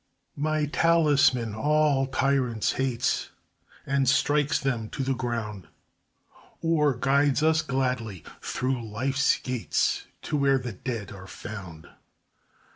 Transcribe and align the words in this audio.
My 0.35 0.65
talisman 0.65 1.53
all 1.53 2.07
tyrants 2.07 2.71
hates, 2.71 3.29
And 3.85 4.09
strikes 4.09 4.57
them 4.59 4.89
to 4.89 5.03
the 5.03 5.13
ground; 5.13 5.67
Or 6.59 6.95
guides 6.95 7.43
us 7.43 7.61
gladly 7.61 8.23
through 8.41 8.83
life's 8.83 9.37
gates 9.37 10.07
To 10.23 10.37
where 10.37 10.57
the 10.57 10.73
dead 10.73 11.11
are 11.11 11.27
found. 11.27 11.87